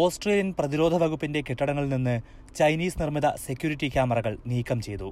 Australian 0.00 0.54
പ്രതിരോധ 0.58 0.94
വകുപ്പിന്റെ 1.02 1.40
കെട്ടിടങ്ങളിൽ 1.46 1.90
നിന്ന് 1.94 2.14
ചൈനീസ് 2.58 2.98
നിർമ്മിത 3.00 3.26
സെക്യൂരിറ്റി 3.46 3.88
ക്യാമറകൾ 3.94 4.38
നീക്കം 4.50 4.78
ചെയ്തു. 4.86 5.08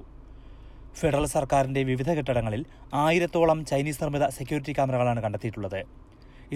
ഫെഡറൽ 0.99 1.25
സർക്കാരിന്റെ 1.33 1.81
വിവിധ 1.89 2.09
കെട്ടിടങ്ങളിൽ 2.17 2.61
ആയിരത്തോളം 3.03 3.59
ചൈനീസ് 3.71 4.01
നിർമ്മിത 4.03 4.27
സെക്യൂരിറ്റി 4.37 4.73
ക്യാമറകളാണ് 4.77 5.21
കണ്ടെത്തിയിട്ടുള്ളത്. 5.25 5.79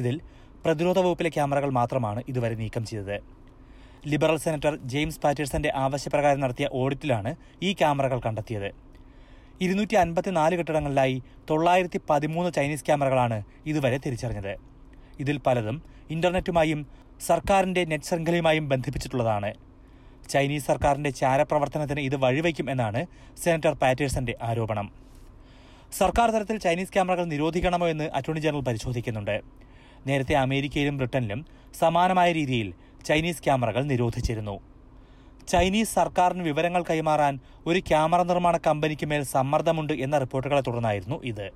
ഇതിൽ 0.02 0.16
പ്രതിരോധ 0.66 0.98
വകുപ്പിലെ 1.06 1.32
ക്യാമറകൾ 1.38 1.70
മാത്രമാണ് 1.80 2.24
ഇതുവരെ 2.32 2.56
നീക്കം 2.64 2.84
ചെയ്തത്. 2.90 3.18
ലിബറൽ 4.12 4.38
സെനറ്റർ 4.46 4.74
ജെയിംസ് 4.94 5.22
പാറ്റേഴ്സന്റെ 5.24 5.70
ആവശ്യപ്രകാരം 5.86 6.42
നടത്തിയ 6.46 6.68
ഓഡിറ്റിലാണ് 6.82 7.32
ഈ 7.68 7.72
ക്യാമറകൾ 7.82 8.20
കണ്ടെത്തിയത്. 8.28 8.70
ഇരുന്നൂറ്റി 9.66 9.96
അൻപത്തിനാല് 9.96 10.56
കെട്ടിടങ്ങളിലായി 10.60 11.18
തൊള്ളായിരത്തി 11.50 12.00
പതിമൂന്ന് 12.10 12.50
ചൈനീസ് 12.58 12.86
ക്യാമറകളാണ് 12.88 13.38
ഇതുവരെ 13.72 14.00
തിരിച്ചറിഞ്ഞത്. 14.06 14.54
ഇതിൽ 15.24 15.38
പലതും 15.46 15.78
ഇന്റർനെറ്റുമായും 16.14 16.80
സർക്കാരിന്റെ 17.22 17.86
നെറ്റ് 17.86 18.06
ശൃംഖലയുമായും 18.06 18.70
ബന്ധിപ്പിച്ചിട്ടുള്ളതാണ്. 18.70 19.54
ചൈനീസ് 20.30 20.66
സർക്കാരിന്റെ 20.66 21.10
ചാരപ്രവർത്തനത്തിന് 21.10 22.00
ഇത് 22.00 22.16
വഴിവെക്കും 22.16 22.70
എന്നാണ് 22.70 23.06
സെനറ്റർ 23.44 23.74
പാറ്റേഴ്സന്റെ 23.74 24.36
ആരോപണം. 24.42 24.94
സർക്കാർ 25.92 26.30
തലത്തിൽ 26.30 26.58
ചൈനീസ് 26.58 26.94
ക്യാമറകൾ 26.94 27.26
നിരോധിക്കണമോ 27.26 27.88
എന്ന് 27.88 28.10
അറ്റോർണി 28.14 28.40
ജനറൽ 28.40 28.62
പരിശോധിക്കുന്നുണ്ട്. 28.62 29.42
നേരത്തെ 30.08 30.34
അമേരിക്കയിലും 30.36 30.98
ബ്രിട്ടനിലും 30.98 31.46
സമാനമായ 31.80 32.32
രീതിയിൽ 32.32 32.74
ചൈനീസ് 33.06 33.44
ക്യാമറകൾ 33.44 33.84
നിരോധിച്ചിരുന്നു. 33.84 34.60
ചൈനീസ് 35.48 35.94
സർക്കാരിന് 35.94 36.44
വിവരങ്ങൾ 36.44 36.84
കൈമാറാൻ 36.90 37.40
ഒരു 37.68 37.80
ക്യാമറ 37.80 38.22
നിർമ്മാണ 38.22 38.58
കമ്പനിക്ക് 38.58 39.06
മേൽ 39.06 39.24
സമ്മർദ്ദമുണ്ട് 39.24 39.94
എന്ന 39.94 40.18
റിപ്പോർട്ടുകളെ 40.18 40.62
തുടർന്നായിരുന്നു 40.62 41.24
ഇത്. 41.24 41.52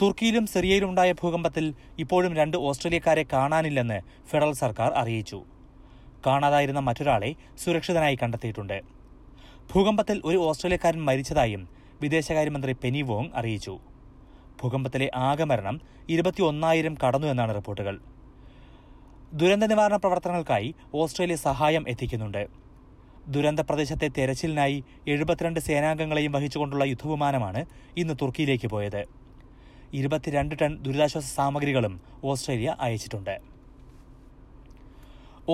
തുർക്കിയിലും 0.00 0.46
സിറിയയിലും 0.46 0.88
ഉണ്ടായ 0.90 1.12
ഭൂകമ്പത്തിൽ 1.12 1.74
ഇപ്പോഴും 1.98 2.36
രണ്ട് 2.36 2.56
ഓസ്ട്രേലിയക്കാരെ 2.68 3.24
കാണാനില്ലെന്ന് 3.32 3.98
ഫെഡറൽ 4.30 4.52
സർക്കാർ 4.52 4.90
അറിയിച്ചു. 5.00 5.38
കാണാതായിരുന്ന 6.26 6.80
മറ്റൊരാളെ 6.80 7.30
സുരക്ഷിതനായി 7.62 8.16
കണ്ടെത്തിയിട്ടുണ്ട്. 8.22 8.78
ഭൂകമ്പത്തിൽ 9.72 10.22
ഒരു 10.24 10.38
ഓസ്ട്രേലിയക്കാരൻ 10.48 11.02
മരിച്ചതായും 11.08 11.68
വിദേശകാര്യമന്ത്രി 12.02 12.72
പെനി 12.82 13.02
വോങ് 13.02 13.30
അറിയിച്ചു. 13.34 13.74
ഭൂകമ്പത്തിലെ 14.62 15.10
ആകെ 15.28 15.44
മരണം 15.44 15.76
ഇരുപത്തിയൊന്നായിരം 16.14 16.96
കടന്നു 17.02 17.26
എന്നാണ് 17.26 17.54
റിപ്പോർട്ടുകൾ. 17.58 17.94
ദുരന്ത 19.40 19.64
നിവാരണ 19.64 19.96
പ്രവർത്തനങ്ങൾക്കായി 19.96 20.74
ഓസ്ട്രേലിയ 20.94 21.36
സഹായം 21.36 21.84
എത്തിക്കുന്നുണ്ട്. 21.88 22.42
ദുരന്ത 23.28 23.60
പ്രദേശത്തെ 23.60 24.08
തെരച്ചിലിനായി 24.18 24.84
എഴുപത്തിരണ്ട് 25.08 25.60
സേനാംഗങ്ങളെയും 25.60 26.32
വഹിച്ചുകൊണ്ടുള്ള 26.32 26.84
യുദ്ധവിമാനമാണ് 26.84 27.62
ഇന്ന് 27.96 28.14
തുർക്കിയിലേക്ക് 28.22 28.66
പോയത്. 28.66 29.02
ഇരുപത്തിരണ്ട് 29.98 30.54
ടൺ 30.60 30.72
ദുരിതാശ്വാസ 30.84 31.26
സാമഗ്രികളും 31.38 31.94
ഓസ്ട്രേലിയ 32.30 32.76
അയച്ചിട്ടുണ്ട്. 32.80 33.34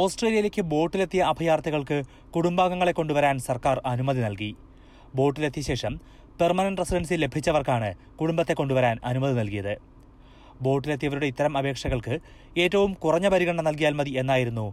ഓസ്ട്രേലിയയിലേക്ക് 0.01 0.63
ബോട്ടിലെത്തിയ 0.73 1.23
അഭയാർത്ഥികൾക്ക് 1.33 1.99
കുടുംബാംഗങ്ങളെ 2.35 2.93
കൊണ്ടുവരാൻ 2.93 3.39
സർക്കാർ 3.49 3.81
അനുമതി 3.93 4.21
നൽകി. 4.27 4.51
ബോട്ടിലെത്തിയ 5.15 5.63
ശേഷം 5.71 5.93
പെർമനന്റ് 6.41 6.81
റെസിഡൻസി 6.81 7.15
ലഭിച്ചവർക്കാണ് 7.15 7.91
കുടുംബത്തെ 8.21 8.55
കൊണ്ടുവരാൻ 8.55 8.97
അനുമതി 9.11 9.35
നൽകിയത്. 9.41 9.75
ബോട്ടിലെത്തിയവരുടെ 10.65 11.27
ഇത്തരം 11.33 11.57
അപേക്ഷകൾക്ക് 11.59 12.15
ഏറ്റവും 12.63 12.93
കുറഞ്ഞ 13.05 13.27
പരിഗണന 13.29 13.63
നൽകിയാൽ 13.69 13.95
മതി 14.01 14.13
എന്നായിരുന്നു 14.23 14.67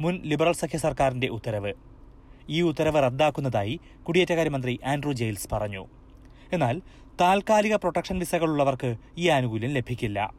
മുൻ 0.00 0.14
ലിബറൽ 0.30 0.52
സഖ്യ 0.52 0.78
സർക്കാരിന്റെ 0.78 1.28
ഉത്തരവ്. 1.36 1.72
ഈ 2.56 2.60
ഉത്തരവ് 2.70 3.02
റദ്ദാക്കുന്നതായി 3.06 3.80
കുടിയേറ്റകാര്യമന്ത്രി 4.08 4.74
ആൻഡ്രൂ 4.92 5.12
ജെയിൽസ് 5.12 5.48
പറഞ്ഞു. 5.52 5.82
എന്നാൽ 6.52 6.82
താൽക്കാലിക 7.20 7.74
പ്രൊട്ടക്ഷൻ 7.74 8.18
വിസകളുള്ളവർക്ക് 8.18 8.96
ഈ 9.18 9.28
ആനുകൂല്യം 9.28 9.70
ലഭിക്കില്ല. 9.70 10.34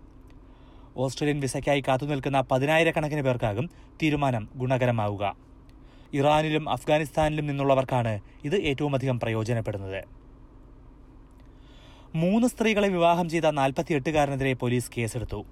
ഓസ്ട്രേലിയൻ 0.98 1.40
വിസയ്ക്കായി 1.40 1.82
കാത്തുനിൽക്കുന്ന 1.88 2.42
പതിനായിരക്കണക്കിന് 2.42 3.22
പേർക്കാകും 3.22 3.70
തീരുമാനം 4.04 4.50
ഗുണകരമാവുക. 4.56 5.36
ഇറാനിലും 6.14 6.70
അഫ്ഗാനിസ്ഥാനിലും 6.70 7.48
നിന്നുള്ളവർക്കാണ് 7.48 8.20
ഇത് 8.44 8.56
ഏറ്റവുമധികം 8.56 9.20
പ്രയോജനപ്പെടുന്നത്. 9.20 10.04
മൂന്ന് 12.16 12.48
സ്ത്രീകളെ 12.48 12.90
വിവാഹം 12.90 13.30
ചെയ്ത 13.30 13.44
നാൽപ്പത്തിയെട്ടുകാരനെതിരെ 13.44 14.54
പോലീസ് 14.54 14.92
കേസെടുത്തു. 14.98 15.46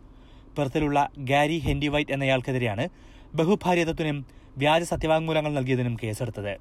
പെർത്തിലുള്ള 0.58 1.10
ഗാരി 1.18 1.58
ഹെൻഡി 1.60 1.88
വൈറ്റ് 1.88 2.12
എന്നയാൾക്കെതിരെയാണ് 2.12 2.90
ബഹുഭാര്യത്വത്തിനും 3.36 4.26
വ്യാജ 4.58 4.84
സത്യവാങ്മൂലങ്ങൾ 4.84 5.54
നൽകിയതിനും 5.54 5.98
കേസെടുത്തത്. 6.04 6.58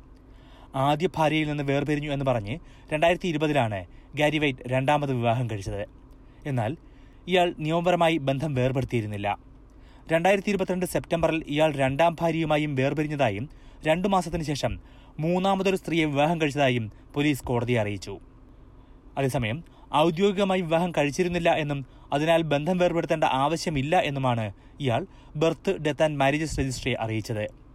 ആദ്യ 0.76 1.08
ഭാര്യയിൽ 1.16 1.48
നിന്ന് 1.48 1.64
വേർപിരിഞ്ഞു 1.64 2.10
എന്ന് 2.10 2.24
പറഞ്ഞ് 2.24 2.58
രണ്ടായിരത്തി 2.92 3.28
ഇരുപതിലാണ് 3.28 3.86
ഗാരി 4.14 4.38
വൈറ്റ് 4.38 4.58
രണ്ടാമത് 4.66 5.12
വിവാഹം 5.12 5.50
കഴിച്ചത്. 5.50 5.86
എന്നാൽ 6.46 6.76
ഇയാൾ 7.28 7.54
നിയമപരമായി 7.58 8.16
ബന്ധം 8.16 8.54
വേർപെടുത്തിയിരുന്നില്ല. 8.54 9.38
രണ്ടായിരത്തി 10.12 10.48
ഇരുപത്തിരണ്ട് 10.48 10.86
സെപ്റ്റംബറിൽ 10.86 11.44
ഇയാൾ 11.46 11.72
രണ്ടാം 11.72 12.16
ഭാര്യയുമായും 12.20 12.74
വേർപിരിഞ്ഞതായും 12.74 13.48
രണ്ടു 13.86 14.08
മാസത്തിനു 14.08 14.42
ശേഷം 14.42 14.80
മൂന്നാമതൊരു 15.20 15.76
സ്ത്രീയെ 15.76 16.04
വിവാഹം 16.04 16.40
കഴിച്ചതായും 16.40 16.92
പോലീസ് 17.14 17.44
കോടതിയെ 17.44 17.80
അറിയിച്ചു. 17.80 18.20
അതേസമയം 19.18 19.64
ഔദ്യോഗികമായി 19.94 20.60
വിവാഹം 20.60 20.92
കഴിച്ചിരുന്നില്ല 20.98 21.50
എന്നും 21.54 21.86
അതിനാൽ 22.12 22.42
ബന്ധം 22.42 22.78
വേർപെടുത്തേണ്ട 22.78 23.24
ആവശ്യമില്ല 23.24 23.96
എന്നുമാണ് 24.00 24.52
ഇയാൾ 24.80 25.06
ബർത്ത് 25.36 25.78
ഡെത്ത് 25.78 26.02
ആൻഡ് 26.02 26.18
മാരേജസ് 26.18 26.60
രജിസ്ട്രിയെ 26.60 26.96
അറിയിച്ചത്. 27.00 27.65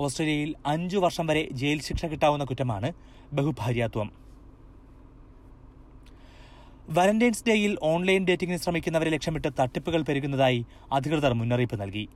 ഓസ്ട്രേലിയയിൽ 0.00 0.54
അഞ്ചു 0.66 0.98
വർഷം 0.98 1.26
വരെ 1.26 1.48
ജയിൽ 1.52 1.80
ശിക്ഷ 1.80 2.06
കിട്ടാവുന്ന 2.06 2.44
കുറ്റമാണ് 2.44 2.88
ബഹുഭാര്യാത്വം. 3.32 4.08
വാലന്റൈൻസ് 6.96 7.44
ഡേയിൽ 7.48 7.76
ഓൺലൈൻ 7.82 8.24
ഡേറ്റിംഗിന് 8.24 8.58
ശ്രമിക്കുന്നവരെ 8.58 9.10
ലക്ഷ്യമിട്ട് 9.10 9.48
തട്ടിപ്പുകൾ 9.60 10.02
പെരുകുന്നതായി 10.02 10.66
അധികൃതർ 10.92 11.32
മുന്നറിയിപ്പ് 11.32 11.80
നൽകി. 11.82 12.08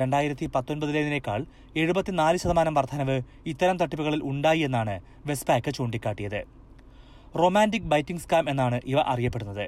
രണ്ടായിരത്തി 0.00 0.46
പത്തൊൻപതിലേതിനേക്കാൾ 0.46 1.46
എഴുപത്തിനാല് 1.76 2.36
ശതമാനം 2.36 2.74
വർധനവ് 2.74 3.22
ഇത്തരം 3.46 3.76
തട്ടിപ്പുകളിൽ 3.76 4.20
ഉണ്ടായി 4.22 4.60
എന്നാണ് 4.60 5.00
വെസ്പാക്ക് 5.26 5.70
ചൂണ്ടിക്കാട്ടിയത്. 5.74 6.40
റൊമാന്റിക് 7.40 7.88
ബൈറ്റിംഗ് 7.92 8.20
സ്കാം 8.20 8.50
എന്നാണ് 8.50 8.80
ഇവ 8.84 9.00
അറിയപ്പെടുന്നത്. 9.00 9.66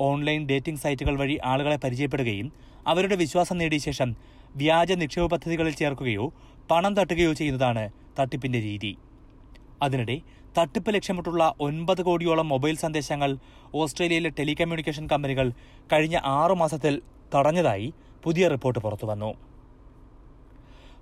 ഓൺലൈൻ 0.00 0.46
ഡേറ്റിംഗ് 0.46 0.80
സൈറ്റുകൾ 0.80 1.16
വഴി 1.18 1.38
ആളുകളെ 1.44 1.76
പരിചയപ്പെടുകയും 1.76 2.52
അവരുടെ 2.86 3.16
വിശ്വാസം 3.16 3.58
നേടിയ 3.58 3.78
ശേഷം 3.78 4.16
വ്യാജ 4.56 4.92
നിക്ഷേപ 4.92 5.26
പദ്ധതികളിൽ 5.26 5.74
ചേർക്കുകയോ 5.74 6.32
പണം 6.70 6.94
തട്ടുകയോ 6.94 7.32
ചെയ്യുന്നതാണ് 7.32 7.90
തട്ടിപ്പിന്റെ 8.18 8.60
രീതി. 8.60 8.96
അതിനിടെ 9.82 10.20
തട്ടിപ്പ് 10.58 10.94
ലക്ഷ്യമിട്ടുള്ള 10.94 11.54
ഒൻപത് 11.60 12.02
കോടിയോളം 12.02 12.48
മൊബൈൽ 12.48 12.76
സന്ദേശങ്ങൾ 12.76 13.30
ഓസ്ട്രേലിയയിലെ 13.74 14.30
ടെലികമ്മ്യൂണിക്കേഷൻ 14.30 15.06
കമ്പനികൾ 15.06 15.52
കഴിഞ്ഞ 15.92 16.16
ആറു 16.24 16.54
മാസത്തിൽ 16.54 17.02
തടഞ്ഞതായി 17.34 17.88
പുതിയ 18.22 18.48
റിപ്പോർട്ട് 18.48 18.78
പുറത്തുവന്നു 18.78 19.30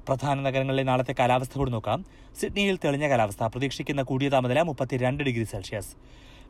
പ്രധാന 0.08 0.40
നഗരങ്ങളിലെ 0.40 0.82
നാളത്തെ 0.82 1.14
കാലാവസ്ഥ 1.18 1.58
കൂടി 1.58 1.70
നോക്കാം. 1.70 2.04
സിഡ്നിയിൽ 2.40 2.78
തെളിഞ്ഞ 2.84 3.08
കാലാവസ്ഥ. 3.08 3.44
പ്രതീക്ഷിക്കുന്ന 3.44 4.02
കൂടിയ 4.02 4.28
താപനില 4.28 4.62
മുപ്പത്തിരണ്ട് 4.62 5.24
ഡിഗ്രി 5.24 5.44
സെൽഷ്യസ്. 5.44 5.92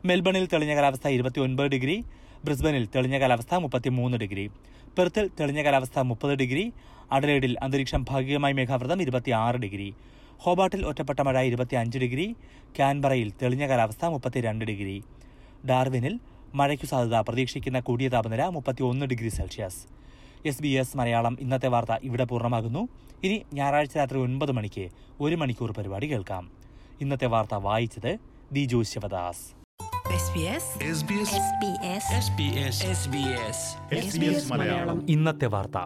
മെൽബണിൽ 0.07 0.45
തെളിഞ്ഞ 0.51 0.73
കാലാവസ്ഥ 0.75 1.07
ഇരുപത്തിയൊൻപത് 1.15 1.67
ഡിഗ്രി 1.73 1.95
ബ്രിസ്ബനിൽ 2.45 2.85
തെളിഞ്ഞ 2.93 3.15
കാലാവസ്ഥ 3.21 3.55
മുപ്പത്തിമൂന്ന് 3.63 4.17
ഡിഗ്രി 4.17 4.45
പെർത്തിൽ 4.97 5.29
തെളിഞ്ഞ 5.39 5.61
കാലാവസ്ഥ 5.65 5.99
മുപ്പത് 5.99 6.33
ഡിഗ്രി 6.41 6.63
അഡലേഡിൽ 7.15 7.53
അന്തരീക്ഷം 7.65 8.01
ഭാഗികമായി 8.09 8.55
മേഘാവൃതം 8.59 9.01
ഇരുപത്തിയാറ് 9.05 9.59
ഡിഗ്രി 9.65 9.89
ഹോബാട്ടിൽ 10.43 10.81
ഒറ്റപ്പെട്ട 10.89 11.21
മഴ 11.27 11.37
ഇരുപത്തിയഞ്ച് 11.49 11.99
ഡിഗ്രി 12.03 12.25
കാൻബറയിൽ 12.79 13.29
തെളിഞ്ഞ 13.41 13.63
കാലാവസ്ഥ 13.71 14.05
മുപ്പത്തിരണ്ട് 14.05 14.65
ഡിഗ്രി. 14.71 14.97
ഡാർവിനിൽ 15.69 16.15
മഴയ്ക്കു 16.59 16.87
സാധ്യത 16.91 17.19
പ്രതീക്ഷിക്കുന്ന 17.27 17.79
കൂടിയ 17.87 18.07
താപനില 18.15 18.45
മുപ്പത്തിയൊന്ന് 18.55 19.05
degree 19.11 19.29
Celsius. 19.37 19.81
S 20.49 20.61
B 20.63 20.71
S 20.81 20.97
Malayalam 20.97 21.37
ഇന്നത്തെ 21.43 21.67
വാർത്ത 21.67 21.99
ഇവിടെ 22.09 22.25
പൂർണമാകുന്നു. 22.31 22.83
ഇനി 23.23 23.37
ഞായറാഴ്ച 23.53 23.95
രാത്രി 24.01 24.19
ഒൻപത് 24.25 24.51
മണിക്ക് 24.59 24.85
ഒരു 25.25 25.35
മണിക്കൂർ 25.35 25.71
പരിപാടി 25.79 26.09
കേൾക്കാം. 26.13 26.45
ഇന്നത്തെ 27.03 27.29
വാർത്ത 27.35 27.55
വായിച്ചത് 27.69 28.11
ദിജു 28.57 28.81
ശിവദാസ്. 28.93 29.60
ഇന്നത്തെ 35.09 35.45
വാർത്ത. 35.45 35.77